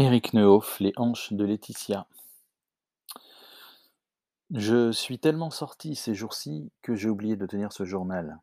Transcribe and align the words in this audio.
Éric 0.00 0.32
Neuhoff, 0.32 0.78
Les 0.78 0.92
hanches 0.96 1.32
de 1.32 1.44
Laetitia. 1.44 2.06
Je 4.54 4.92
suis 4.92 5.18
tellement 5.18 5.50
sorti 5.50 5.96
ces 5.96 6.14
jours-ci 6.14 6.70
que 6.82 6.94
j'ai 6.94 7.08
oublié 7.08 7.34
de 7.34 7.46
tenir 7.46 7.72
ce 7.72 7.84
journal. 7.84 8.38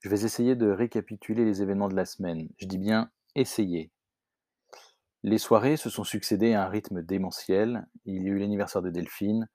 Je 0.00 0.08
vais 0.08 0.24
essayer 0.24 0.56
de 0.56 0.68
récapituler 0.68 1.44
les 1.44 1.62
événements 1.62 1.86
de 1.86 1.94
la 1.94 2.06
semaine. 2.06 2.48
Je 2.58 2.66
dis 2.66 2.78
bien 2.78 3.12
essayer. 3.36 3.92
Les 5.22 5.38
soirées 5.38 5.76
se 5.76 5.90
sont 5.90 6.02
succédées 6.02 6.54
à 6.54 6.64
un 6.64 6.68
rythme 6.68 7.02
démentiel. 7.02 7.86
Il 8.04 8.24
y 8.24 8.26
a 8.26 8.32
eu 8.32 8.38
l'anniversaire 8.40 8.82
de 8.82 8.90
Delphine. 8.90 9.48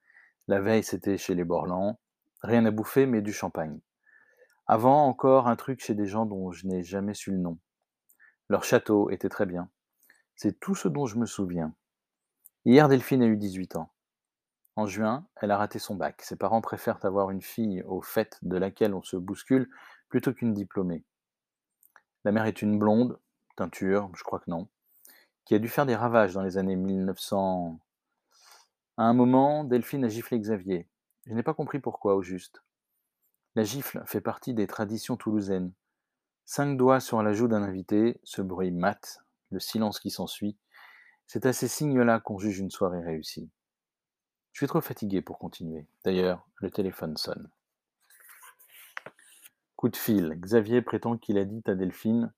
La 0.47 0.61
veille, 0.61 0.83
c'était 0.83 1.17
chez 1.17 1.35
les 1.35 1.43
Borland. 1.43 1.99
Rien 2.43 2.65
à 2.65 2.71
bouffer, 2.71 3.07
mais 3.07 3.21
du 3.21 3.33
champagne. 3.33 3.81
Avant, 4.67 5.05
encore 5.05 5.49
un 5.49 5.57
truc 5.57 5.83
chez 5.83 5.95
des 5.95 6.07
gens 6.07 6.25
dont 6.25 6.53
je 6.53 6.65
n'ai 6.65 6.81
jamais 6.81 7.13
su 7.13 7.31
le 7.31 7.39
nom. 7.39 7.59
Leur 8.47 8.63
château 8.63 9.09
était 9.09 9.27
très 9.27 9.45
bien. 9.45 9.69
C'est 10.44 10.59
tout 10.59 10.73
ce 10.73 10.88
dont 10.88 11.05
je 11.05 11.20
me 11.20 11.27
souviens. 11.27 11.72
Hier, 12.66 12.90
Delphine 12.90 13.22
a 13.22 13.27
eu 13.27 13.38
18 13.38 13.76
ans. 13.76 13.91
En 14.76 14.88
juin, 14.88 15.27
elle 15.36 15.52
a 15.52 15.58
raté 15.58 15.77
son 15.77 15.94
bac. 15.94 16.20
Ses 16.23 16.36
parents 16.36 16.62
préfèrent 16.62 17.05
avoir 17.05 17.30
une 17.30 17.44
fille 17.44 17.84
au 17.84 18.02
fait 18.02 18.40
de 18.41 18.58
laquelle 18.58 18.96
on 18.96 19.04
se 19.04 19.18
bouscule 19.18 19.70
plutôt 20.09 20.34
qu'une 20.34 20.55
diplômée. 20.55 21.04
La 22.23 22.32
mère 22.32 22.46
est 22.46 22.63
une 22.63 22.80
blonde, 22.80 23.20
teinture, 23.55 24.09
je 24.16 24.23
crois 24.23 24.40
que 24.40 24.49
non, 24.49 24.68
qui 25.46 25.54
a 25.54 25.59
dû 25.59 25.70
faire 25.70 25.85
des 25.85 25.96
ravages 25.96 26.34
dans 26.34 26.41
les 26.41 26.58
années 26.58 26.76
1900. 26.76 27.80
À 28.98 29.04
un 29.04 29.13
moment, 29.13 29.63
Delphine 29.63 30.05
a 30.05 30.10
giflé 30.10 30.40
Xavier. 30.40 30.88
Je 31.27 31.35
n'ai 31.35 31.44
pas 31.44 31.54
compris 31.54 31.77
pourquoi 31.77 32.16
au 32.16 32.23
juste. 32.23 32.63
La 33.54 33.63
gifle 33.63 34.02
fait 34.08 34.21
partie 34.21 34.55
des 34.55 34.66
traditions 34.66 35.18
toulousaines. 35.18 35.71
Cinq 36.46 36.77
doigts 36.77 36.99
sur 36.99 37.21
la 37.21 37.32
joue 37.32 37.48
d'un 37.48 37.62
invité, 37.62 38.20
ce 38.23 38.41
bruit 38.41 38.71
mat, 38.71 39.23
le 39.52 39.60
silence 39.60 40.00
qui 40.00 40.10
s'ensuit, 40.10 40.58
c'est 41.28 41.46
à 41.46 41.54
ces 41.54 41.68
signes-là 41.68 42.20
qu'on 42.20 42.40
juge 42.40 42.60
une 42.60 42.71
soirée 42.71 43.02
réussie. 43.02 43.49
Je 44.52 44.60
suis 44.60 44.68
trop 44.68 44.82
fatigué 44.82 45.21
pour 45.21 45.40
continuer. 45.40 45.88
D'ailleurs, 46.04 46.46
le 46.55 46.71
téléphone 46.71 47.16
sonne. 47.16 47.49
Coup 49.76 49.90
de 49.90 49.98
fil. 49.98 50.35
Xavier 50.40 50.82
prétend 50.82 51.18
qu'il 51.18 51.38
a 51.38 51.46
dit 51.46 51.63
à 51.66 51.76
Delphine 51.76 52.34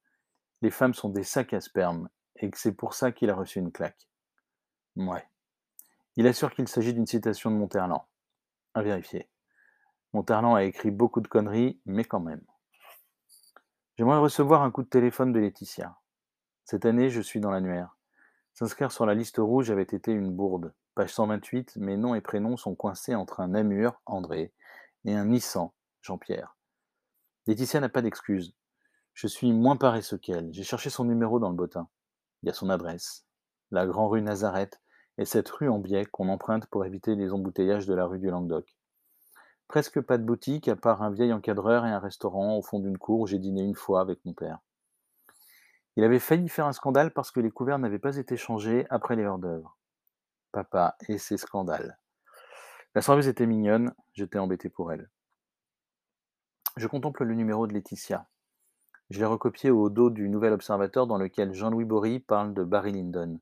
Les 0.61 0.69
femmes 0.69 0.93
sont 0.93 1.09
des 1.09 1.23
sacs 1.23 1.53
à 1.53 1.61
sperme 1.61 2.09
et 2.35 2.49
que 2.51 2.57
c'est 2.57 2.73
pour 2.73 2.93
ça 2.93 3.11
qu'il 3.11 3.29
a 3.29 3.35
reçu 3.35 3.59
une 3.59 3.71
claque. 3.71 4.07
Ouais. 4.95 5.27
Il 6.15 6.27
assure 6.27 6.53
qu'il 6.53 6.67
s'agit 6.67 6.93
d'une 6.93 7.07
citation 7.07 7.49
de 7.49 7.55
Monterland. 7.55 8.03
À 8.75 8.83
vérifier. 8.83 9.29
Monterland 10.13 10.55
a 10.55 10.63
écrit 10.63 10.91
beaucoup 10.91 11.21
de 11.21 11.27
conneries, 11.27 11.81
mais 11.85 12.03
quand 12.03 12.19
même. 12.19 12.45
J'aimerais 13.97 14.19
recevoir 14.19 14.61
un 14.61 14.71
coup 14.71 14.83
de 14.83 14.89
téléphone 14.89 15.33
de 15.33 15.39
Laetitia. 15.39 15.95
Cette 16.65 16.85
année, 16.85 17.09
je 17.09 17.19
suis 17.19 17.41
dans 17.41 17.51
l'annuaire. 17.51 17.97
S'inscrire 18.53 18.91
sur 18.91 19.05
la 19.05 19.15
liste 19.15 19.37
rouge 19.37 19.69
avait 19.69 19.83
été 19.83 20.11
une 20.11 20.31
bourde. 20.31 20.73
Page 20.95 21.13
128, 21.13 21.75
mes 21.77 21.97
noms 21.97 22.15
et 22.15 22.21
prénoms 22.21 22.55
sont 22.55 22.73
coincés 22.73 23.15
entre 23.15 23.41
un 23.41 23.49
Namur, 23.49 24.01
André, 24.05 24.53
et 25.03 25.13
un 25.13 25.25
Nissan, 25.25 25.71
Jean-Pierre. 26.01 26.55
Laetitia 27.47 27.81
n'a 27.81 27.89
pas 27.89 28.01
d'excuse. 28.01 28.55
Je 29.13 29.27
suis 29.27 29.51
moins 29.51 29.75
paresseux 29.75 30.17
qu'elle. 30.17 30.53
J'ai 30.53 30.63
cherché 30.63 30.89
son 30.89 31.03
numéro 31.03 31.37
dans 31.39 31.49
le 31.49 31.55
bottin. 31.55 31.89
Il 32.41 32.47
y 32.47 32.49
a 32.49 32.53
son 32.53 32.69
adresse. 32.69 33.25
La 33.71 33.85
Grand 33.85 34.07
Rue 34.07 34.21
Nazareth 34.21 34.81
et 35.17 35.25
cette 35.25 35.49
rue 35.49 35.69
en 35.69 35.79
biais 35.79 36.05
qu'on 36.05 36.29
emprunte 36.29 36.67
pour 36.67 36.85
éviter 36.85 37.15
les 37.15 37.33
embouteillages 37.33 37.87
de 37.87 37.93
la 37.93 38.05
rue 38.05 38.19
du 38.19 38.29
Languedoc. 38.29 38.77
Presque 39.67 39.99
pas 39.99 40.17
de 40.17 40.23
boutique 40.23 40.69
à 40.69 40.75
part 40.75 41.01
un 41.01 41.11
vieil 41.11 41.33
encadreur 41.33 41.85
et 41.85 41.91
un 41.91 41.99
restaurant 41.99 42.57
au 42.57 42.61
fond 42.61 42.79
d'une 42.79 42.97
cour 42.97 43.19
où 43.19 43.27
j'ai 43.27 43.39
dîné 43.39 43.63
une 43.63 43.75
fois 43.75 44.01
avec 44.01 44.23
mon 44.23 44.33
père. 44.33 44.59
Il 45.95 46.03
avait 46.03 46.19
failli 46.19 46.49
faire 46.49 46.65
un 46.65 46.73
scandale 46.73 47.13
parce 47.13 47.31
que 47.31 47.39
les 47.39 47.51
couverts 47.51 47.79
n'avaient 47.79 47.99
pas 47.99 48.17
été 48.17 48.35
changés 48.37 48.87
après 48.89 49.15
les 49.15 49.23
heures 49.23 49.37
d'œuvre. 49.37 49.77
Papa 50.51 50.95
et 51.07 51.17
ses 51.17 51.37
scandales. 51.37 51.99
La 52.95 53.01
serveuse 53.01 53.27
était 53.27 53.45
mignonne, 53.45 53.93
j'étais 54.13 54.39
embêté 54.39 54.69
pour 54.69 54.91
elle. 54.91 55.09
Je 56.77 56.87
contemple 56.87 57.23
le 57.23 57.35
numéro 57.35 57.67
de 57.67 57.73
Laetitia. 57.73 58.27
Je 59.09 59.19
l'ai 59.19 59.25
recopié 59.25 59.69
au 59.69 59.89
dos 59.89 60.09
du 60.09 60.29
Nouvel 60.29 60.53
Observateur 60.53 61.05
dans 61.05 61.17
lequel 61.17 61.53
Jean-Louis 61.53 61.85
Bory 61.85 62.19
parle 62.19 62.53
de 62.53 62.63
Barry 62.63 62.91
Lyndon. 62.91 63.39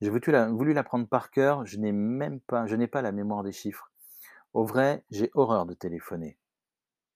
J'ai 0.00 0.10
voulu 0.10 0.72
l'apprendre 0.72 1.08
par 1.08 1.30
cœur, 1.30 1.66
je 1.66 1.78
n'ai 1.78 1.92
même 1.92 2.40
pas, 2.40 2.66
je 2.66 2.76
n'ai 2.76 2.86
pas 2.86 3.02
la 3.02 3.10
mémoire 3.10 3.42
des 3.42 3.52
chiffres. 3.52 3.90
Au 4.52 4.64
vrai, 4.64 5.04
j'ai 5.10 5.30
horreur 5.34 5.66
de 5.66 5.74
téléphoner. 5.74 6.38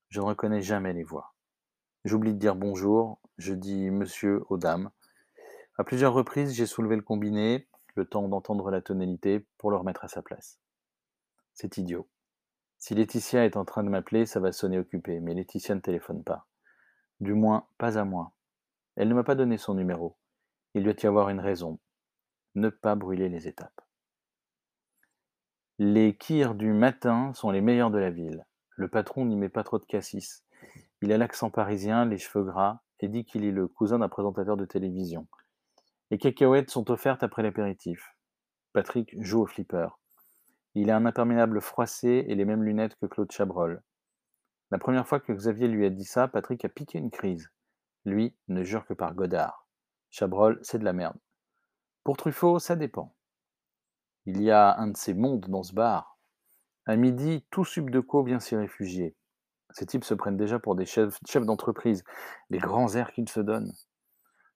Je 0.09 0.21
ne 0.21 0.25
reconnais 0.25 0.63
jamais 0.63 0.93
les 0.93 1.05
voix. 1.05 1.35
J'oublie 2.09 2.33
de 2.33 2.39
dire 2.39 2.57
bonjour, 2.57 3.21
je 3.37 3.53
dis 3.53 3.91
monsieur 3.91 4.43
aux 4.49 4.57
dames. 4.57 4.89
À 5.77 5.85
plusieurs 5.85 6.15
reprises, 6.15 6.55
j'ai 6.55 6.65
soulevé 6.65 6.97
le 6.97 7.03
combiné, 7.03 7.69
le 7.97 8.07
temps 8.07 8.27
d'entendre 8.29 8.71
la 8.71 8.81
tonalité 8.81 9.47
pour 9.59 9.71
le 9.71 9.77
remettre 9.77 10.07
à 10.07 10.09
sa 10.09 10.23
place. 10.23 10.59
C'est 11.53 11.77
idiot. 11.77 12.09
Si 12.79 12.95
Laetitia 12.95 13.45
est 13.45 13.59
en 13.59 13.67
train 13.67 13.85
de 13.85 13.91
m'appeler, 13.91 14.25
ça 14.25 14.41
va 14.41 14.53
sonner 14.53 14.79
occupé, 14.79 15.21
mais 15.21 15.35
Laetitia 15.35 15.75
ne 15.75 15.81
téléphone 15.81 16.25
pas. 16.25 16.47
Du 17.21 17.35
moins, 17.35 17.67
pas 17.77 17.99
à 17.99 18.07
moi. 18.07 18.33
Elle 18.97 19.11
ne 19.11 19.15
m'a 19.15 19.23
pas 19.23 19.35
donné 19.35 19.59
son 19.59 19.75
numéro. 19.75 20.17
Il 20.73 20.85
doit 20.85 20.95
y 21.03 21.07
avoir 21.07 21.29
une 21.29 21.41
raison. 21.41 21.79
Ne 22.55 22.71
pas 22.71 22.95
brûler 22.95 23.29
les 23.29 23.49
étapes. 23.49 23.83
Les 25.79 26.17
kirs 26.17 26.55
du 26.55 26.73
matin 26.73 27.35
sont 27.35 27.51
les 27.51 27.61
meilleurs 27.61 27.91
de 27.91 27.99
la 27.99 28.09
ville. 28.09 28.47
Le 28.77 28.89
patron 28.89 29.27
n'y 29.27 29.37
met 29.37 29.51
pas 29.51 29.63
trop 29.63 29.79
de 29.79 29.85
cassis. 29.85 30.43
Il 31.01 31.13
a 31.13 31.19
l'accent 31.19 31.51
parisien, 31.51 32.05
les 32.05 32.19
cheveux 32.19 32.45
gras, 32.45 32.81
et 33.01 33.09
dit 33.09 33.25
qu'il 33.25 33.45
est 33.45 33.53
le 33.53 33.69
cousin 33.69 34.01
d'un 34.01 34.09
présentateur 34.09 34.57
de 34.57 34.65
télévision. 34.65 35.29
Les 36.11 36.19
cacahuètes 36.19 36.71
sont 36.71 36.91
offertes 36.91 37.23
après 37.23 37.43
l'apéritif. 37.43 38.17
Patrick 38.73 39.15
joue 39.23 39.43
au 39.43 39.47
flipper. 39.47 39.89
Il 40.75 40.91
a 40.91 40.97
un 40.97 41.07
imperméable 41.07 41.61
froissé 41.61 42.25
et 42.29 42.35
les 42.35 42.45
mêmes 42.45 42.63
lunettes 42.63 42.97
que 42.97 43.07
Claude 43.07 43.31
Chabrol. 43.31 43.83
La 44.71 44.79
première 44.79 45.07
fois 45.07 45.21
que 45.21 45.33
Xavier 45.33 45.69
lui 45.69 45.87
a 45.87 45.91
dit 45.91 46.05
ça, 46.05 46.29
Patrick 46.29 46.65
a 46.65 46.69
piqué 46.69 46.99
une 46.99 47.11
crise. 47.11 47.51
Lui 48.05 48.37
ne 48.49 48.65
jure 48.65 48.87
que 48.87 48.95
par 48.95 49.15
Godard. 49.15 49.67
Chabrol, 50.11 50.59
c'est 50.63 50.79
de 50.79 50.85
la 50.85 50.93
merde. 50.93 51.17
Pour 52.05 52.17
Truffaut, 52.17 52.59
ça 52.59 52.77
dépend. 52.77 53.15
Il 54.27 54.43
y 54.43 54.51
a 54.51 54.77
un 54.79 54.89
de 54.89 54.97
ces 54.97 55.15
mondes 55.15 55.47
dans 55.49 55.63
ce 55.63 55.75
bar. 55.75 56.19
À 56.87 56.97
midi, 56.97 57.47
tout 57.51 57.65
subdeco 57.65 58.23
vient 58.23 58.41
s'y 58.41 58.57
réfugier. 58.57 59.15
Ces 59.71 59.87
types 59.87 60.05
se 60.05 60.15
prennent 60.15 60.37
déjà 60.37 60.59
pour 60.59 60.75
des 60.75 60.87
chefs, 60.87 61.21
d'entreprise, 61.35 62.05
les 62.51 62.59
grands 62.59 62.95
airs 62.95 63.13
qu'ils 63.13 63.29
se 63.29 63.41
donnent. 63.41 63.73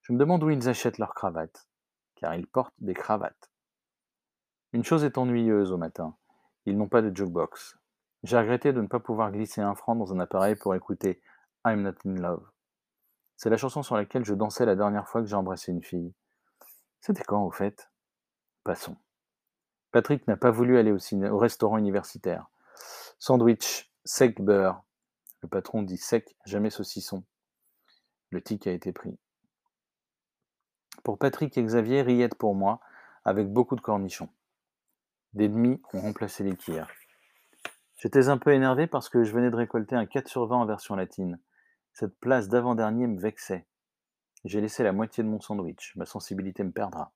Je 0.03 0.13
me 0.13 0.19
demande 0.19 0.43
où 0.43 0.51
ils 0.51 0.69
achètent 0.69 0.99
leurs 0.99 1.15
cravates, 1.15 1.69
car 2.17 2.35
ils 2.35 2.47
portent 2.47 2.75
des 2.79 2.95
cravates. 2.95 3.51
Une 4.73 4.85
chose 4.85 5.05
est 5.05 5.19
ennuyeuse 5.19 5.71
au 5.71 5.77
matin, 5.77 6.17
ils 6.65 6.77
n'ont 6.77 6.89
pas 6.89 7.03
de 7.03 7.15
jukebox. 7.15 7.79
J'ai 8.23 8.39
regretté 8.39 8.73
de 8.73 8.81
ne 8.81 8.87
pas 8.87 9.01
pouvoir 9.01 9.33
glisser 9.33 9.61
un 9.61 9.75
franc 9.75 9.97
dans 9.97 10.13
un 10.13 10.21
appareil 10.21 10.55
pour 10.55 10.75
écouter 10.75 11.21
I'm 11.67 11.83
Not 11.83 11.95
in 12.07 12.15
Love. 12.15 12.49
C'est 13.37 13.51
la 13.51 13.57
chanson 13.57 13.83
sur 13.83 13.97
laquelle 13.97 14.25
je 14.25 14.35
dansais 14.35 14.65
la 14.65 14.77
dernière 14.77 15.09
fois 15.09 15.21
que 15.21 15.27
j'ai 15.27 15.35
embrassé 15.35 15.73
une 15.73 15.83
fille. 15.83 16.15
C'était 17.01 17.25
quand, 17.25 17.45
au 17.45 17.51
fait? 17.51 17.91
Passons. 18.63 18.97
Patrick 19.91 20.27
n'a 20.29 20.37
pas 20.37 20.53
voulu 20.53 20.79
aller 20.79 20.93
au 20.93 21.39
restaurant 21.39 21.77
universitaire. 21.77 22.47
Sandwich, 23.19 23.93
sec 24.05 24.41
beurre. 24.41 24.85
Le 25.43 25.49
patron 25.49 25.83
dit 25.83 25.97
sec, 25.97 26.37
jamais 26.45 26.71
saucisson. 26.71 27.25
Le 28.31 28.41
tic 28.41 28.67
a 28.67 28.73
été 28.73 28.93
pris. 28.93 29.19
Pour 31.03 31.19
Patrick 31.19 31.59
et 31.59 31.63
Xavier, 31.63 32.03
rillettes 32.03 32.37
pour 32.37 32.55
moi, 32.55 32.81
avec 33.25 33.53
beaucoup 33.53 33.77
de 33.77 33.81
cornichons. 33.81 34.29
Des 35.35 35.49
demi 35.49 35.83
ont 35.93 36.01
remplacé 36.01 36.45
les 36.45 36.57
kiers. 36.57 36.85
J'étais 37.97 38.29
un 38.29 38.39
peu 38.39 38.53
énervé 38.53 38.87
parce 38.87 39.09
que 39.09 39.25
je 39.25 39.33
venais 39.33 39.51
de 39.51 39.57
récolter 39.57 39.97
un 39.97 40.07
4 40.07 40.29
sur 40.29 40.47
20 40.47 40.57
en 40.57 40.67
version 40.67 40.95
latine. 40.95 41.41
Cette 41.93 42.19
place 42.21 42.49
d'avant-dernier 42.49 43.07
me 43.07 43.21
vexait. 43.21 43.67
J'ai 44.45 44.61
laissé 44.61 44.83
la 44.83 44.93
moitié 44.93 45.23
de 45.23 45.29
mon 45.29 45.41
sandwich. 45.41 45.95
Ma 45.97 46.07
sensibilité 46.07 46.65
me 46.65 46.73
perdra. 46.73 47.13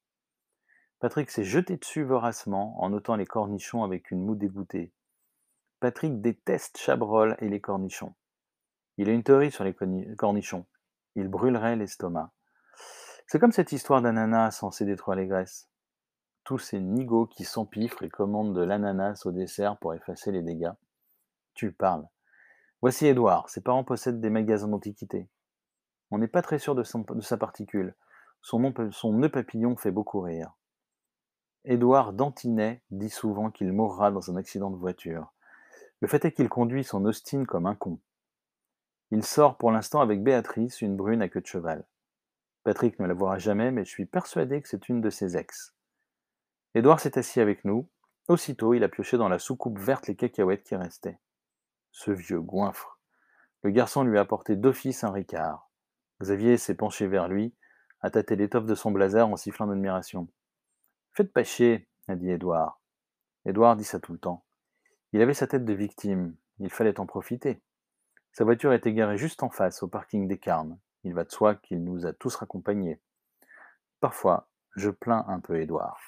Patrick 0.99 1.31
s'est 1.31 1.45
jeté 1.45 1.77
dessus 1.77 2.05
voracement 2.05 2.81
en 2.83 2.91
notant 2.91 3.17
les 3.17 3.27
cornichons 3.27 3.85
avec 3.85 4.11
une 4.11 4.25
moue 4.25 4.37
dégoûtée. 4.37 4.93
Patrick 5.81 6.21
déteste 6.21 6.79
Chabrol 6.79 7.37
et 7.41 7.49
les 7.49 7.61
cornichons. 7.61 8.15
Il 8.99 9.09
a 9.09 9.13
une 9.13 9.23
théorie 9.23 9.51
sur 9.51 9.65
les 9.65 9.75
cornichons. 10.17 10.67
Il 11.15 11.29
brûlerait 11.29 11.77
l'estomac. 11.77 12.33
C'est 13.27 13.39
comme 13.39 13.53
cette 13.53 13.73
histoire 13.73 14.03
d'ananas 14.03 14.53
censé 14.53 14.85
détruire 14.85 15.17
les 15.17 15.27
graisses. 15.27 15.69
Tous 16.45 16.59
ces 16.59 16.81
nigauds 16.81 17.27
qui 17.27 17.45
s'empiffrent 17.45 18.05
et 18.05 18.09
commandent 18.09 18.55
de 18.55 18.63
l'ananas 18.63 19.27
au 19.27 19.33
dessert 19.33 19.79
pour 19.79 19.95
effacer 19.95 20.31
les 20.31 20.43
dégâts. 20.43 20.73
Tu 21.55 21.73
parles. 21.73 22.07
Voici 22.83 23.07
Édouard. 23.07 23.49
Ses 23.49 23.63
parents 23.63 23.85
possèdent 23.85 24.21
des 24.21 24.31
magasins 24.31 24.69
d'antiquités. 24.69 25.29
On 26.11 26.19
n'est 26.19 26.29
pas 26.29 26.43
très 26.43 26.59
sûr 26.59 26.75
de, 26.75 26.85
sa 26.85 27.37
particule. 27.37 27.95
Son, 28.43 28.73
son 28.93 29.13
nœud 29.13 29.31
papillon 29.31 29.77
fait 29.77 29.91
beaucoup 29.91 30.21
rire. 30.21 30.53
Édouard 31.65 32.13
Dantinet 32.13 32.81
dit 32.93 33.11
souvent 33.11 33.51
qu'il 33.51 33.73
mourra 33.73 34.13
dans 34.13 34.31
un 34.31 34.37
accident 34.37 34.71
de 34.71 34.77
voiture. 34.77 35.33
Le 36.01 36.07
fait 36.07 36.25
est 36.25 36.33
qu'il 36.33 36.49
conduit 36.49 36.85
son 36.85 37.05
Austin 37.07 37.45
comme 37.45 37.67
un 37.67 37.75
con. 37.75 37.99
Il 39.17 39.25
sort 39.25 39.57
pour 39.57 39.73
l'instant 39.73 40.03
avec 40.03 40.23
Béatrice, 40.23 40.83
une 40.83 40.95
brune 40.95 41.23
à 41.23 41.31
queue 41.31 41.41
de 41.41 41.47
cheval. 41.47 41.87
Patrick 42.65 43.01
ne 43.01 43.07
la 43.07 43.15
verra 43.15 43.39
jamais, 43.39 43.71
mais 43.71 43.87
je 43.87 43.89
suis 43.89 44.05
persuadé 44.05 44.61
que 44.61 44.69
c'est 44.69 44.91
une 44.91 45.01
de 45.01 45.09
ses 45.09 45.39
ex. 45.39 45.75
Édouard 46.75 47.01
s'est 47.01 47.17
assis 47.17 47.41
avec 47.41 47.65
nous. 47.65 47.89
Aussitôt, 48.29 48.75
il 48.75 48.85
a 48.85 48.91
pioché 48.91 49.17
dans 49.17 49.31
la 49.31 49.39
soucoupe 49.39 49.79
verte 49.79 50.07
les 50.07 50.17
cacahuètes 50.17 50.65
qui 50.65 50.77
restaient. 50.77 51.19
Ce 51.93 52.11
vieux 52.11 52.43
goinfre. 52.43 53.01
Le 53.63 53.71
garçon 53.71 54.05
lui 54.05 54.19
a 54.19 54.21
apporté 54.21 54.55
d'office 54.55 55.03
un 55.03 55.13
ricard. 55.13 55.71
Xavier 56.21 56.59
s'est 56.59 56.75
penché 56.75 57.07
vers 57.07 57.27
lui, 57.27 57.55
a 58.03 58.11
tâté 58.11 58.37
l'étoffe 58.37 58.67
de 58.67 58.75
son 58.75 58.91
blazer 58.91 59.27
en 59.27 59.39
sifflant 59.39 59.67
d'admiration. 59.67 60.29
Faites 61.15 61.33
pas 61.33 61.43
chier, 61.43 61.89
a 62.07 62.17
dit 62.17 62.31
Édouard. 62.31 62.83
Édouard 63.47 63.77
dit 63.77 63.85
ça 63.85 63.99
tout 63.99 64.13
le 64.13 64.19
temps. 64.19 64.45
Il 65.15 65.23
avait 65.23 65.33
sa 65.33 65.47
tête 65.47 65.65
de 65.65 65.73
victime, 65.73 66.37
il 66.59 66.69
fallait 66.69 67.01
en 67.01 67.07
profiter. 67.07 67.63
Sa 68.37 68.45
voiture 68.45 68.75
était 68.75 68.93
garée 68.93 69.17
juste 69.17 69.43
en 69.43 69.49
face, 69.49 69.83
au 69.83 69.89
parking 69.89 70.29
des 70.29 70.37
Carmes. 70.37 70.77
Il 71.05 71.15
va 71.15 71.25
de 71.25 71.31
soi 71.31 71.55
qu'il 71.55 71.83
nous 71.83 72.05
a 72.05 72.13
tous 72.13 72.37
raccompagnés. 72.37 73.01
Parfois, 73.99 74.51
je 74.75 74.91
plains 74.91 75.25
un 75.27 75.41
peu 75.41 75.59
Édouard. 75.59 75.99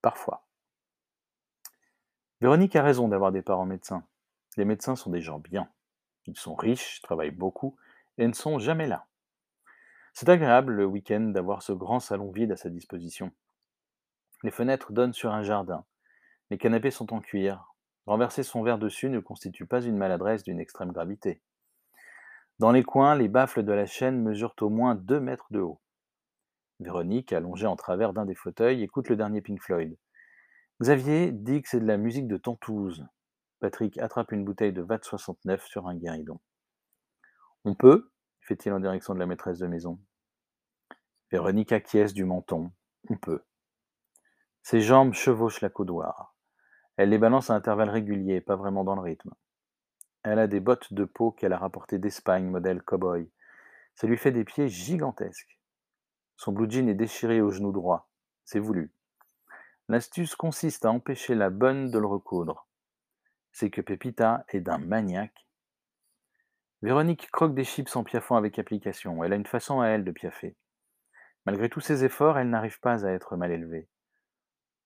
Parfois. 0.00 0.46
Véronique 2.40 2.76
a 2.76 2.82
raison 2.82 3.08
d'avoir 3.08 3.30
des 3.30 3.42
parents 3.42 3.66
médecins. 3.66 4.06
Les 4.56 4.64
médecins 4.64 4.96
sont 4.96 5.10
des 5.10 5.20
gens 5.20 5.38
bien. 5.38 5.68
Ils 6.24 6.38
sont 6.38 6.54
riches, 6.54 7.02
travaillent 7.02 7.30
beaucoup 7.30 7.76
et 8.16 8.26
ne 8.26 8.32
sont 8.32 8.58
jamais 8.58 8.86
là. 8.86 9.04
C'est 10.14 10.30
agréable 10.30 10.72
le 10.72 10.86
week-end 10.86 11.20
d'avoir 11.20 11.60
ce 11.60 11.74
grand 11.74 12.00
salon 12.00 12.30
vide 12.30 12.52
à 12.52 12.56
sa 12.56 12.70
disposition. 12.70 13.32
Les 14.44 14.50
fenêtres 14.50 14.92
donnent 14.94 15.12
sur 15.12 15.34
un 15.34 15.42
jardin. 15.42 15.84
Les 16.48 16.56
canapés 16.56 16.90
sont 16.90 17.12
en 17.12 17.20
cuir. 17.20 17.74
Renverser 18.06 18.44
son 18.44 18.62
verre 18.62 18.78
dessus 18.78 19.10
ne 19.10 19.20
constitue 19.20 19.66
pas 19.66 19.82
une 19.82 19.98
maladresse 19.98 20.42
d'une 20.42 20.58
extrême 20.58 20.92
gravité. 20.92 21.42
Dans 22.60 22.72
les 22.72 22.82
coins, 22.82 23.14
les 23.14 23.28
baffles 23.28 23.62
de 23.62 23.72
la 23.72 23.86
chaîne 23.86 24.22
mesurent 24.22 24.54
au 24.60 24.68
moins 24.68 24.94
deux 24.94 25.18
mètres 25.18 25.46
de 25.50 25.60
haut. 25.60 25.80
Véronique, 26.78 27.32
allongée 27.32 27.66
en 27.66 27.74
travers 27.74 28.12
d'un 28.12 28.26
des 28.26 28.34
fauteuils, 28.34 28.82
écoute 28.82 29.08
le 29.08 29.16
dernier 29.16 29.40
Pink 29.40 29.62
Floyd. 29.62 29.96
Xavier 30.82 31.32
dit 31.32 31.62
que 31.62 31.70
c'est 31.70 31.80
de 31.80 31.86
la 31.86 31.96
musique 31.96 32.28
de 32.28 32.36
Tantouze. 32.36 33.06
Patrick 33.60 33.96
attrape 33.96 34.32
une 34.32 34.44
bouteille 34.44 34.74
de 34.74 34.82
VAT 34.82 34.98
69 35.00 35.64
sur 35.64 35.88
un 35.88 35.94
guéridon. 35.94 36.38
On 37.64 37.74
peut? 37.74 38.12
fait-il 38.42 38.74
en 38.74 38.80
direction 38.80 39.14
de 39.14 39.20
la 39.20 39.26
maîtresse 39.26 39.58
de 39.58 39.66
maison. 39.66 39.98
Véronique 41.32 41.72
acquiesce 41.72 42.12
du 42.12 42.26
menton. 42.26 42.72
On 43.08 43.16
peut. 43.16 43.42
Ses 44.62 44.82
jambes 44.82 45.14
chevauchent 45.14 45.62
la 45.62 45.70
coudoir. 45.70 46.36
Elle 46.98 47.08
les 47.08 47.16
balance 47.16 47.48
à 47.48 47.54
intervalles 47.54 47.88
réguliers, 47.88 48.42
pas 48.42 48.56
vraiment 48.56 48.84
dans 48.84 48.96
le 48.96 49.00
rythme. 49.00 49.30
Elle 50.22 50.38
a 50.38 50.46
des 50.46 50.60
bottes 50.60 50.92
de 50.92 51.04
peau 51.04 51.30
qu'elle 51.30 51.52
a 51.52 51.58
rapportées 51.58 51.98
d'Espagne, 51.98 52.44
modèle 52.44 52.82
cow-boy. 52.82 53.30
Ça 53.94 54.06
lui 54.06 54.16
fait 54.16 54.32
des 54.32 54.44
pieds 54.44 54.68
gigantesques. 54.68 55.58
Son 56.36 56.52
blue 56.52 56.70
jean 56.70 56.88
est 56.88 56.94
déchiré 56.94 57.40
au 57.40 57.50
genou 57.50 57.72
droit. 57.72 58.10
C'est 58.44 58.58
voulu. 58.58 58.92
L'astuce 59.88 60.34
consiste 60.34 60.84
à 60.84 60.90
empêcher 60.90 61.34
la 61.34 61.50
bonne 61.50 61.90
de 61.90 61.98
le 61.98 62.06
recoudre. 62.06 62.68
C'est 63.52 63.70
que 63.70 63.80
Pepita 63.80 64.44
est 64.48 64.60
d'un 64.60 64.78
maniaque. 64.78 65.46
Véronique 66.82 67.30
croque 67.30 67.54
des 67.54 67.64
chips 67.64 67.94
en 67.96 68.04
piaffant 68.04 68.36
avec 68.36 68.58
application. 68.58 69.22
Elle 69.24 69.32
a 69.32 69.36
une 69.36 69.46
façon 69.46 69.80
à 69.80 69.88
elle 69.88 70.04
de 70.04 70.12
piaffer. 70.12 70.56
Malgré 71.46 71.68
tous 71.68 71.80
ses 71.80 72.04
efforts, 72.04 72.38
elle 72.38 72.50
n'arrive 72.50 72.80
pas 72.80 73.06
à 73.06 73.10
être 73.10 73.36
mal 73.36 73.50
élevée. 73.50 73.88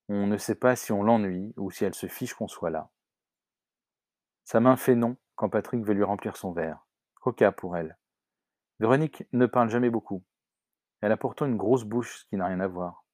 On 0.09 0.27
ne 0.27 0.37
sait 0.37 0.55
pas 0.55 0.77
si 0.77 0.93
on 0.93 1.03
l'ennuie 1.03 1.53
ou 1.57 1.71
si 1.71 1.85
elle 1.85 1.95
se 1.95 2.07
fiche 2.07 2.35
qu'on 2.35 2.49
soit 2.49 2.71
là. 2.71 2.91
Sa 4.45 4.61
main 4.61 4.77
fait 4.77 4.95
non 4.95 5.17
quand 5.37 5.49
Patrick 5.49 5.85
veut 5.85 5.95
lui 5.95 6.05
remplir 6.05 6.37
son 6.37 6.53
verre. 6.53 6.87
Coca 7.17 7.53
pour 7.53 7.77
elle. 7.77 7.97
Véronique 8.81 9.25
ne 9.33 9.47
parle 9.47 9.71
jamais 9.71 9.91
beaucoup. 9.91 10.23
Elle 11.01 11.13
a 11.13 11.17
pourtant 11.17 11.47
une 11.47 11.57
grosse 11.57 11.85
bouche, 11.85 12.27
qui 12.29 12.37
n'a 12.37 12.47
rien 12.47 12.61
à 12.61 12.67
voir. 12.67 13.05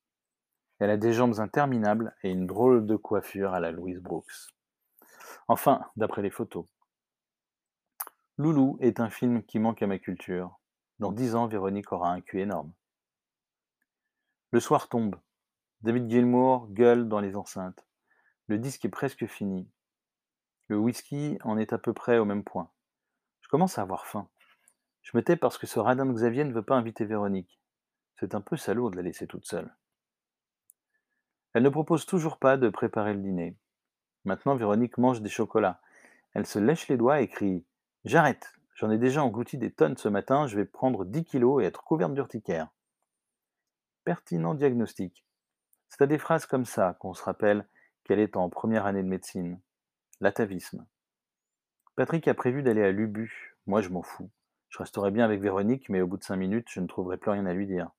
Elle 0.79 0.91
a 0.91 0.97
des 0.97 1.13
jambes 1.13 1.39
interminables 1.39 2.15
et 2.23 2.31
une 2.31 2.47
drôle 2.47 2.87
de 2.87 2.97
coiffure 2.97 3.53
à 3.53 3.61
la 3.61 3.71
Louise 3.71 4.01
Brooks. 4.01 4.55
Enfin, 5.49 5.85
d'après 5.97 6.23
les 6.23 6.31
photos. 6.31 6.67
Loulou 8.39 8.79
est 8.81 9.01
un 9.01 9.11
film 9.11 9.43
qui 9.43 9.59
manque 9.59 9.83
à 9.83 9.87
ma 9.87 9.99
culture. 9.99 10.59
Dans 10.99 11.13
dix 11.13 11.35
ans, 11.35 11.47
Véronique 11.47 11.93
aura 11.93 12.11
un 12.11 12.21
cul 12.21 12.41
énorme. 12.41 12.73
Le 14.53 14.61
soir 14.61 14.89
tombe. 14.89 15.17
David 15.83 16.11
Gilmour 16.11 16.69
gueule 16.71 17.09
dans 17.09 17.21
les 17.21 17.37
enceintes. 17.37 17.87
Le 18.47 18.59
disque 18.59 18.85
est 18.85 18.91
presque 18.91 19.27
fini. 19.27 19.69
Le 20.71 20.79
whisky 20.79 21.37
en 21.43 21.59
est 21.59 21.73
à 21.73 21.79
peu 21.79 21.93
près 21.93 22.19
au 22.19 22.25
même 22.25 22.45
point. 22.45 22.71
Je 23.41 23.49
commence 23.49 23.77
à 23.77 23.83
avoir 23.83 24.07
faim. 24.07 24.29
Je 25.03 25.17
me 25.17 25.25
tais 25.25 25.35
parce 25.35 25.59
que 25.59 25.67
ce 25.67 25.81
radin 25.81 26.07
de 26.07 26.13
Xavier 26.13 26.45
ne 26.45 26.53
veut 26.53 26.63
pas 26.63 26.77
inviter 26.77 27.05
Véronique. 27.05 27.61
C'est 28.15 28.37
un 28.37 28.41
peu 28.41 28.57
salaud 28.57 28.89
de 28.89 28.95
la 28.95 29.03
laisser 29.03 29.27
toute 29.27 29.47
seule. 29.47 29.75
Elle 31.55 31.65
ne 31.65 31.69
propose 31.71 32.07
toujours 32.07 32.39
pas 32.39 32.57
de 32.57 32.69
préparer 32.69 33.15
le 33.15 33.19
dîner. 33.19 33.57
Maintenant, 34.25 34.55
Véronique 34.55 34.97
mange 34.97 35.23
des 35.23 35.29
chocolats. 35.29 35.81
Elle 36.35 36.47
se 36.47 36.61
lèche 36.61 36.87
les 36.87 36.97
doigts 36.97 37.21
et 37.21 37.27
crie 37.27 37.65
J'arrête. 38.05 38.55
J'en 38.77 38.93
ai 38.93 38.99
déjà 38.99 39.25
englouti 39.25 39.59
des 39.59 39.73
tonnes 39.73 39.97
ce 39.97 40.09
matin. 40.09 40.47
Je 40.47 40.55
vais 40.55 40.67
prendre 40.67 41.05
10 41.05 41.25
kilos 41.25 41.65
et 41.65 41.67
être 41.67 41.83
couverte 41.83 42.15
d'urticaire. 42.15 42.69
Pertinent 44.05 44.55
diagnostic. 44.55 45.27
C'est 45.89 46.03
à 46.03 46.07
des 46.07 46.19
phrases 46.19 46.47
comme 46.47 46.65
ça 46.65 46.97
qu'on 47.01 47.13
se 47.13 47.25
rappelle 47.25 47.67
qu'elle 48.05 48.21
est 48.21 48.37
en 48.37 48.49
première 48.49 48.87
année 48.87 49.03
de 49.03 49.09
médecine. 49.09 49.61
L'atavisme. 50.23 50.87
Patrick 51.97 52.29
a 52.29 52.35
prévu 52.35 52.63
d'aller 52.63 52.83
à 52.83 52.93
l'Ubu. 52.93 53.57
Moi, 53.67 53.81
je 53.81 53.89
m'en 53.89 54.03
fous. 54.03 54.31
Je 54.69 54.77
resterai 54.77 55.11
bien 55.11 55.25
avec 55.25 55.41
Véronique, 55.41 55.89
mais 55.89 56.03
au 56.03 56.07
bout 56.07 56.19
de 56.19 56.23
cinq 56.23 56.37
minutes, 56.37 56.69
je 56.71 56.81
ne 56.81 56.87
trouverai 56.87 57.17
plus 57.17 57.31
rien 57.31 57.47
à 57.47 57.55
lui 57.55 57.67
dire. 57.67 57.91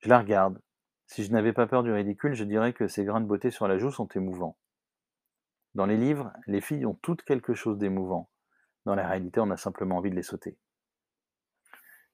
Je 0.00 0.08
la 0.08 0.18
regarde. 0.18 0.60
Si 1.06 1.22
je 1.22 1.30
n'avais 1.30 1.52
pas 1.52 1.68
peur 1.68 1.84
du 1.84 1.92
ridicule, 1.92 2.34
je 2.34 2.42
dirais 2.42 2.72
que 2.72 2.88
ses 2.88 3.04
grains 3.04 3.20
de 3.20 3.26
beauté 3.26 3.52
sur 3.52 3.68
la 3.68 3.78
joue 3.78 3.92
sont 3.92 4.08
émouvants. 4.08 4.56
Dans 5.76 5.86
les 5.86 5.96
livres, 5.96 6.32
les 6.48 6.60
filles 6.60 6.86
ont 6.86 6.98
toutes 7.02 7.22
quelque 7.22 7.54
chose 7.54 7.78
d'émouvant. 7.78 8.28
Dans 8.84 8.96
la 8.96 9.06
réalité, 9.06 9.38
on 9.38 9.50
a 9.50 9.56
simplement 9.56 9.98
envie 9.98 10.10
de 10.10 10.16
les 10.16 10.22
sauter. 10.22 10.58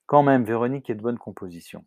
Quand 0.04 0.22
même, 0.22 0.44
Véronique 0.44 0.90
est 0.90 0.94
de 0.94 1.02
bonne 1.02 1.18
composition. 1.18 1.86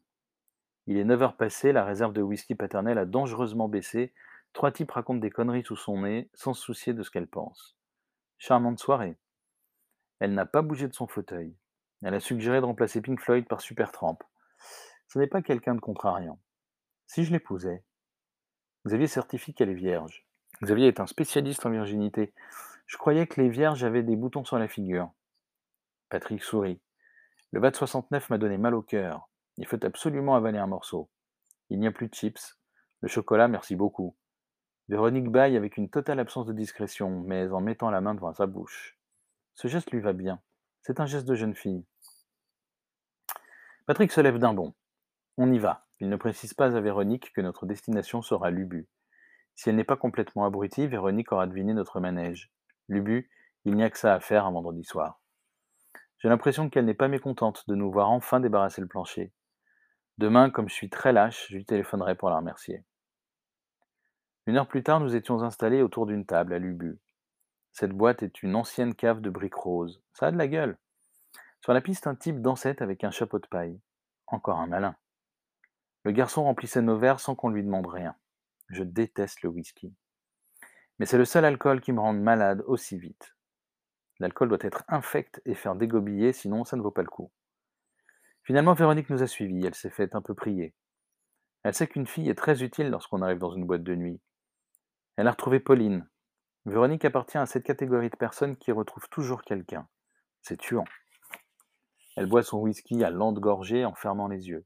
Il 0.87 0.97
est 0.97 1.05
9 1.05 1.21
heures 1.21 1.37
passées, 1.37 1.71
la 1.71 1.85
réserve 1.85 2.13
de 2.13 2.23
whisky 2.23 2.55
paternel 2.55 2.97
a 2.97 3.05
dangereusement 3.05 3.69
baissé 3.69 4.11
Trois 4.53 4.71
types 4.71 4.91
racontent 4.91 5.19
des 5.19 5.29
conneries 5.29 5.63
sous 5.63 5.75
son 5.75 6.01
nez, 6.01 6.29
sans 6.33 6.53
se 6.53 6.61
soucier 6.61 6.93
de 6.93 7.03
ce 7.03 7.11
qu'elle 7.11 7.27
pense. 7.27 7.77
Charmante 8.37 8.79
soirée. 8.79 9.17
Elle 10.19 10.33
n'a 10.33 10.45
pas 10.45 10.61
bougé 10.61 10.87
de 10.87 10.93
son 10.93 11.07
fauteuil. 11.07 11.55
Elle 12.03 12.13
a 12.13 12.19
suggéré 12.19 12.59
de 12.59 12.65
remplacer 12.65 13.01
Pink 13.01 13.19
Floyd 13.19 13.47
par 13.47 13.61
Supertramp. 13.61 14.17
Ce 15.07 15.19
n'est 15.19 15.27
pas 15.27 15.41
quelqu'un 15.41 15.75
de 15.75 15.79
contrariant. 15.79 16.39
Si 17.07 17.23
je 17.23 17.31
l'épousais. 17.31 17.83
Xavier 18.85 19.07
certifie 19.07 19.53
qu'elle 19.53 19.69
est 19.69 19.75
vierge. 19.75 20.25
Xavier 20.63 20.87
est 20.87 20.99
un 20.99 21.07
spécialiste 21.07 21.65
en 21.65 21.69
virginité. 21.69 22.33
Je 22.87 22.97
croyais 22.97 23.27
que 23.27 23.39
les 23.41 23.49
vierges 23.49 23.83
avaient 23.83 24.03
des 24.03 24.15
boutons 24.15 24.43
sur 24.43 24.59
la 24.59 24.67
figure. 24.67 25.11
Patrick 26.09 26.43
sourit. 26.43 26.81
Le 27.51 27.59
VAT 27.59 27.73
69 27.73 28.29
m'a 28.29 28.37
donné 28.37 28.57
mal 28.57 28.73
au 28.73 28.81
cœur. 28.81 29.29
Il 29.57 29.65
faut 29.65 29.83
absolument 29.85 30.35
avaler 30.35 30.57
un 30.57 30.67
morceau. 30.67 31.09
Il 31.69 31.79
n'y 31.79 31.87
a 31.87 31.91
plus 31.91 32.07
de 32.07 32.13
chips. 32.13 32.57
Le 33.01 33.07
chocolat, 33.07 33.47
merci 33.47 33.75
beaucoup. 33.75 34.15
Véronique 34.91 35.29
bâille 35.29 35.55
avec 35.55 35.77
une 35.77 35.89
totale 35.89 36.19
absence 36.19 36.47
de 36.47 36.51
discrétion, 36.51 37.21
mais 37.21 37.49
en 37.53 37.61
mettant 37.61 37.89
la 37.89 38.01
main 38.01 38.13
devant 38.13 38.33
sa 38.33 38.45
bouche. 38.45 38.97
Ce 39.55 39.69
geste 39.69 39.89
lui 39.91 40.01
va 40.01 40.11
bien. 40.11 40.41
C'est 40.81 40.99
un 40.99 41.05
geste 41.05 41.25
de 41.25 41.33
jeune 41.33 41.55
fille. 41.55 41.85
Patrick 43.85 44.11
se 44.11 44.19
lève 44.19 44.37
d'un 44.37 44.53
bond. 44.53 44.73
On 45.37 45.49
y 45.49 45.59
va. 45.59 45.85
Il 46.01 46.09
ne 46.09 46.17
précise 46.17 46.53
pas 46.53 46.75
à 46.75 46.81
Véronique 46.81 47.31
que 47.31 47.39
notre 47.39 47.65
destination 47.65 48.21
sera 48.21 48.51
Lubu. 48.51 48.89
Si 49.55 49.69
elle 49.69 49.77
n'est 49.77 49.85
pas 49.85 49.95
complètement 49.95 50.43
abrutie, 50.43 50.87
Véronique 50.87 51.31
aura 51.31 51.47
deviné 51.47 51.73
notre 51.73 52.01
manège. 52.01 52.51
Lubu, 52.89 53.31
il 53.63 53.75
n'y 53.75 53.83
a 53.83 53.89
que 53.89 53.97
ça 53.97 54.13
à 54.13 54.19
faire 54.19 54.45
un 54.45 54.51
vendredi 54.51 54.83
soir. 54.83 55.21
J'ai 56.17 56.27
l'impression 56.27 56.69
qu'elle 56.69 56.83
n'est 56.83 56.93
pas 56.93 57.07
mécontente 57.07 57.63
de 57.69 57.75
nous 57.75 57.89
voir 57.89 58.09
enfin 58.09 58.41
débarrasser 58.41 58.81
le 58.81 58.87
plancher. 58.87 59.31
Demain, 60.17 60.49
comme 60.49 60.67
je 60.67 60.73
suis 60.73 60.89
très 60.89 61.13
lâche, 61.13 61.47
je 61.49 61.55
lui 61.55 61.63
téléphonerai 61.63 62.15
pour 62.15 62.29
la 62.29 62.35
remercier. 62.35 62.83
Une 64.47 64.57
heure 64.57 64.67
plus 64.67 64.83
tard, 64.83 64.99
nous 64.99 65.15
étions 65.15 65.43
installés 65.43 65.81
autour 65.81 66.07
d'une 66.07 66.25
table 66.25 66.53
à 66.53 66.59
l'Ubu. 66.59 66.99
Cette 67.73 67.91
boîte 67.91 68.23
est 68.23 68.41
une 68.41 68.55
ancienne 68.55 68.95
cave 68.95 69.21
de 69.21 69.29
briques 69.29 69.55
roses. 69.55 70.01
Ça 70.13 70.27
a 70.27 70.31
de 70.31 70.37
la 70.37 70.47
gueule. 70.47 70.77
Sur 71.61 71.73
la 71.73 71.81
piste, 71.81 72.07
un 72.07 72.15
type 72.15 72.41
dansait 72.41 72.81
avec 72.81 73.03
un 73.03 73.11
chapeau 73.11 73.39
de 73.39 73.47
paille. 73.47 73.79
Encore 74.27 74.59
un 74.59 74.67
malin. 74.67 74.95
Le 76.03 76.11
garçon 76.11 76.43
remplissait 76.43 76.81
nos 76.81 76.97
verres 76.97 77.19
sans 77.19 77.35
qu'on 77.35 77.49
lui 77.49 77.63
demande 77.63 77.85
rien. 77.85 78.15
Je 78.69 78.83
déteste 78.83 79.43
le 79.43 79.49
whisky. 79.49 79.93
Mais 80.97 81.05
c'est 81.05 81.17
le 81.17 81.25
seul 81.25 81.45
alcool 81.45 81.81
qui 81.81 81.93
me 81.93 81.99
rend 81.99 82.13
malade 82.13 82.63
aussi 82.65 82.97
vite. 82.97 83.35
L'alcool 84.19 84.49
doit 84.49 84.57
être 84.61 84.83
infect 84.87 85.41
et 85.45 85.55
faire 85.55 85.75
dégobiller, 85.75 86.33
sinon 86.33 86.63
ça 86.63 86.77
ne 86.77 86.81
vaut 86.81 86.91
pas 86.91 87.03
le 87.03 87.09
coup. 87.09 87.31
Finalement, 88.43 88.73
Véronique 88.73 89.09
nous 89.09 89.21
a 89.21 89.27
suivis. 89.27 89.65
Elle 89.65 89.75
s'est 89.75 89.89
fait 89.89 90.15
un 90.15 90.21
peu 90.21 90.33
prier. 90.33 90.73
Elle 91.63 91.75
sait 91.75 91.87
qu'une 91.87 92.07
fille 92.07 92.29
est 92.29 92.35
très 92.35 92.63
utile 92.63 92.89
lorsqu'on 92.89 93.21
arrive 93.21 93.37
dans 93.37 93.53
une 93.53 93.65
boîte 93.65 93.83
de 93.83 93.95
nuit. 93.95 94.19
Elle 95.15 95.27
a 95.27 95.31
retrouvé 95.31 95.59
Pauline. 95.59 96.07
Véronique 96.65 97.05
appartient 97.05 97.37
à 97.37 97.45
cette 97.45 97.63
catégorie 97.63 98.09
de 98.09 98.15
personnes 98.15 98.55
qui 98.55 98.71
retrouvent 98.71 99.09
toujours 99.09 99.43
quelqu'un. 99.43 99.87
C'est 100.41 100.57
tuant. 100.57 100.85
Elle 102.15 102.27
boit 102.27 102.43
son 102.43 102.59
whisky 102.59 103.03
à 103.03 103.09
lente 103.09 103.39
gorgée 103.39 103.85
en 103.85 103.93
fermant 103.93 104.27
les 104.27 104.49
yeux. 104.49 104.65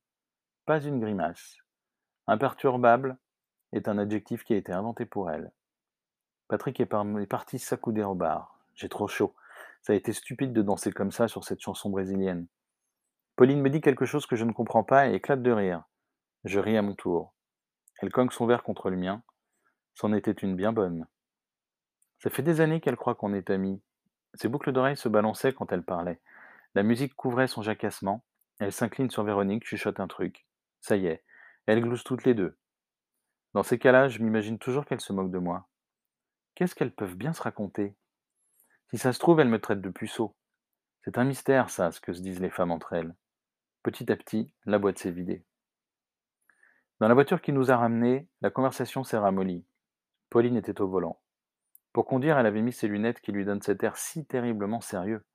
pas 0.65 0.81
une 0.81 0.99
grimace. 0.99 1.57
Imperturbable 2.27 3.17
est 3.71 3.87
un 3.87 3.99
adjectif 3.99 4.43
qui 4.43 4.53
a 4.53 4.57
été 4.57 4.73
inventé 4.73 5.05
pour 5.05 5.29
elle. 5.29 5.51
Patrick 6.47 6.79
est, 6.79 6.87
par- 6.87 7.05
est 7.19 7.27
parti 7.27 7.59
s'accouder 7.59 8.03
au 8.03 8.15
bar. 8.15 8.57
J'ai 8.73 8.89
trop 8.89 9.07
chaud. 9.07 9.35
Ça 9.83 9.93
a 9.93 9.95
été 9.95 10.11
stupide 10.11 10.53
de 10.53 10.63
danser 10.63 10.91
comme 10.91 11.11
ça 11.11 11.27
sur 11.27 11.43
cette 11.43 11.61
chanson 11.61 11.89
brésilienne. 11.91 12.47
Pauline 13.35 13.61
me 13.61 13.69
dit 13.69 13.81
quelque 13.81 14.05
chose 14.05 14.25
que 14.25 14.35
je 14.35 14.45
ne 14.45 14.53
comprends 14.53 14.83
pas 14.83 15.07
et 15.07 15.13
éclate 15.13 15.43
de 15.43 15.51
rire. 15.51 15.83
Je 16.45 16.59
ris 16.59 16.77
à 16.77 16.81
mon 16.81 16.95
tour. 16.95 17.33
Elle 18.01 18.11
cogne 18.11 18.29
son 18.31 18.47
verre 18.47 18.63
contre 18.63 18.89
le 18.89 18.97
mien. 18.97 19.21
C'en 19.95 20.13
était 20.13 20.31
une 20.31 20.55
bien 20.55 20.73
bonne. 20.73 21.07
Ça 22.19 22.29
fait 22.29 22.43
des 22.43 22.61
années 22.61 22.81
qu'elle 22.81 22.95
croit 22.95 23.15
qu'on 23.15 23.33
est 23.33 23.49
amis. 23.49 23.81
Ses 24.35 24.49
boucles 24.49 24.71
d'oreilles 24.71 24.97
se 24.97 25.09
balançaient 25.09 25.53
quand 25.53 25.71
elle 25.71 25.83
parlait. 25.83 26.19
La 26.75 26.83
musique 26.83 27.15
couvrait 27.15 27.47
son 27.47 27.61
jacassement. 27.61 28.23
Elle 28.59 28.73
s'incline 28.73 29.09
sur 29.09 29.23
Véronique, 29.23 29.65
chuchote 29.65 29.99
un 29.99 30.07
truc. 30.07 30.45
Ça 30.81 30.97
y 30.97 31.07
est, 31.07 31.23
elles 31.65 31.81
gloussent 31.81 32.03
toutes 32.03 32.25
les 32.25 32.33
deux. 32.33 32.57
Dans 33.53 33.63
ces 33.63 33.79
cas-là, 33.79 34.09
je 34.09 34.19
m'imagine 34.19 34.59
toujours 34.59 34.85
qu'elles 34.85 35.01
se 35.01 35.13
moquent 35.13 35.31
de 35.31 35.39
moi. 35.39 35.67
Qu'est-ce 36.55 36.75
qu'elles 36.75 36.93
peuvent 36.93 37.15
bien 37.15 37.33
se 37.33 37.41
raconter? 37.41 37.95
Si 38.91 38.97
ça 38.97 39.13
se 39.13 39.19
trouve, 39.19 39.39
elles 39.39 39.49
me 39.49 39.59
traitent 39.59 39.81
de 39.81 39.89
puceau. 39.89 40.35
C'est 41.03 41.17
un 41.17 41.23
mystère, 41.23 41.69
ça, 41.69 41.91
ce 41.91 42.01
que 42.01 42.13
se 42.13 42.21
disent 42.21 42.41
les 42.41 42.49
femmes 42.49 42.71
entre 42.71 42.93
elles. 42.93 43.15
Petit 43.83 44.11
à 44.11 44.15
petit, 44.15 44.51
la 44.65 44.79
boîte 44.79 44.99
s'est 44.99 45.11
vidée. 45.11 45.43
Dans 46.99 47.07
la 47.07 47.13
voiture 47.13 47.41
qui 47.41 47.51
nous 47.51 47.71
a 47.71 47.77
ramenés, 47.77 48.27
la 48.41 48.49
conversation 48.49 49.03
s'est 49.03 49.17
ramollie. 49.17 49.65
Pauline 50.35 50.57
était 50.57 50.81
au 50.81 50.89
volant. 50.89 51.21
Pour 51.93 52.05
conduire, 52.05 52.37
elle 52.37 52.45
avait 52.45 52.61
mis 52.61 52.73
ses 52.73 52.89
lunettes 52.89 53.21
qui 53.21 53.31
lui 53.31 53.45
donnent 53.45 53.61
cet 53.61 53.81
air 53.83 53.95
si 53.95 54.25
terriblement 54.25 54.81
sérieux. 54.81 55.25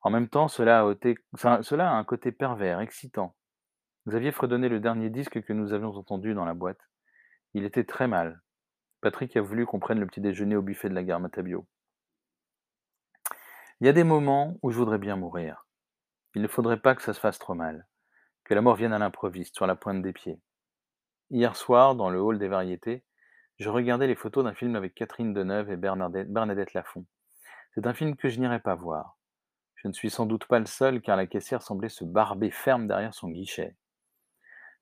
En 0.00 0.08
même 0.08 0.30
temps, 0.30 0.48
cela 0.48 0.80
a, 0.80 0.84
ôté- 0.84 1.18
cela 1.34 1.90
a 1.90 1.92
un 1.92 2.02
côté 2.02 2.32
pervers, 2.32 2.80
excitant. 2.80 3.36
Xavier 4.08 4.32
fredonnait 4.32 4.70
le 4.70 4.80
dernier 4.80 5.10
disque 5.10 5.42
que 5.42 5.52
nous 5.52 5.74
avions 5.74 5.94
entendu 5.94 6.32
dans 6.32 6.46
la 6.46 6.54
boîte. 6.54 6.80
Il 7.52 7.64
était 7.64 7.84
très 7.84 8.08
mal. 8.08 8.40
Patrick 9.02 9.36
a 9.36 9.42
voulu 9.42 9.66
qu'on 9.66 9.80
prenne 9.80 10.00
le 10.00 10.06
petit 10.06 10.22
déjeuner 10.22 10.56
au 10.56 10.62
buffet 10.62 10.88
de 10.88 10.94
la 10.94 11.04
gare 11.04 11.20
Matabio. 11.20 11.66
Il 13.82 13.86
y 13.86 13.90
a 13.90 13.92
des 13.92 14.02
moments 14.02 14.56
où 14.62 14.70
je 14.70 14.78
voudrais 14.78 14.96
bien 14.96 15.16
mourir. 15.16 15.66
Il 16.34 16.40
ne 16.40 16.48
faudrait 16.48 16.80
pas 16.80 16.94
que 16.94 17.02
ça 17.02 17.12
se 17.12 17.20
fasse 17.20 17.38
trop 17.38 17.52
mal, 17.52 17.86
que 18.44 18.54
la 18.54 18.62
mort 18.62 18.76
vienne 18.76 18.94
à 18.94 18.98
l'improviste, 18.98 19.56
sur 19.56 19.66
la 19.66 19.76
pointe 19.76 20.00
des 20.00 20.14
pieds. 20.14 20.40
Hier 21.28 21.54
soir, 21.54 21.96
dans 21.96 22.08
le 22.08 22.18
hall 22.18 22.38
des 22.38 22.48
variétés, 22.48 23.04
je 23.58 23.68
regardais 23.70 24.06
les 24.06 24.14
photos 24.14 24.44
d'un 24.44 24.54
film 24.54 24.76
avec 24.76 24.94
Catherine 24.94 25.32
Deneuve 25.32 25.70
et 25.70 25.76
Bernadette, 25.76 26.74
Lafont. 26.74 27.06
C'est 27.74 27.86
un 27.86 27.94
film 27.94 28.16
que 28.16 28.28
je 28.28 28.38
n'irai 28.38 28.60
pas 28.60 28.74
voir. 28.74 29.18
Je 29.76 29.88
ne 29.88 29.92
suis 29.92 30.10
sans 30.10 30.26
doute 30.26 30.46
pas 30.46 30.58
le 30.58 30.66
seul, 30.66 31.00
car 31.00 31.16
la 31.16 31.26
caissière 31.26 31.62
semblait 31.62 31.88
se 31.88 32.04
barber 32.04 32.50
ferme 32.50 32.86
derrière 32.86 33.14
son 33.14 33.28
guichet. 33.28 33.76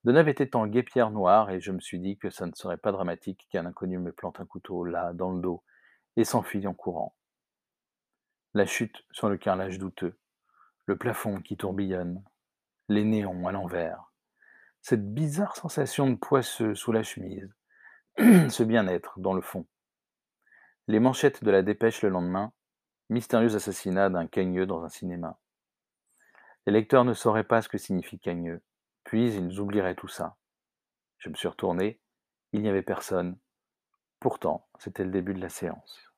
Deneuve 0.05 0.29
était 0.29 0.57
en 0.57 0.67
guépière 0.67 1.11
noire, 1.11 1.51
et 1.51 1.61
je 1.61 1.73
me 1.73 1.81
suis 1.81 2.01
dit 2.01 2.19
que 2.19 2.31
ça 2.31 2.47
ne 2.47 2.55
serait 2.55 2.77
pas 2.77 2.93
dramatique 2.93 3.47
qu'un 3.51 3.67
inconnu 3.67 3.99
me 3.99 4.13
plante 4.13 4.41
un 4.41 4.47
couteau 4.47 4.85
là, 4.85 5.13
dans 5.13 5.31
le 5.31 5.41
dos, 5.41 5.63
et 6.17 6.25
s'enfuit 6.25 6.67
en 6.67 6.75
courant. 6.75 7.15
La 8.55 8.67
chute 8.67 9.05
sur 9.13 9.29
le 9.29 9.37
carrelage 9.37 9.79
douteux, 9.79 10.19
le 10.87 10.97
plafond 10.97 11.41
qui 11.41 11.57
tourbillonne, 11.57 12.23
les 12.89 13.05
néons 13.05 13.47
à 13.47 13.53
l'envers, 13.53 14.13
cette 14.83 15.15
bizarre 15.15 15.57
sensation 15.57 16.11
de 16.11 16.17
poisseux 16.17 16.75
sous 16.75 16.93
la 16.93 17.03
chemise, 17.03 17.51
ce 18.49 18.63
bien-être 18.63 19.19
dans 19.19 19.35
le 19.35 19.41
fond. 19.41 19.67
Les 20.87 21.01
manchettes 21.01 21.43
de 21.43 21.51
la 21.51 21.63
dépêche 21.63 22.03
le 22.03 22.11
lendemain, 22.11 22.53
mystérieux 23.09 23.57
assassinat 23.57 24.09
d'un 24.09 24.29
cagneux 24.29 24.67
dans 24.67 24.85
un 24.85 24.89
cinéma. 24.89 25.41
Les 26.67 26.73
lecteurs 26.73 27.05
ne 27.05 27.13
sauraient 27.13 27.45
pas 27.45 27.61
ce 27.61 27.69
que 27.69 27.77
signifie 27.77 28.21
cagneux, 28.21 28.63
puis 29.03 29.35
ils 29.35 29.59
oublieraient 29.59 29.97
tout 29.97 30.09
ça. 30.09 30.37
Je 31.19 31.29
me 31.29 31.35
suis 31.35 31.49
retourné, 31.49 32.01
il 32.53 32.63
n'y 32.63 32.69
avait 32.69 32.83
personne. 32.83 33.37
Pourtant, 34.21 34.69
c'était 34.79 35.05
le 35.05 35.11
début 35.11 35.35
de 35.35 35.41
la 35.41 35.49
séance. 35.49 36.14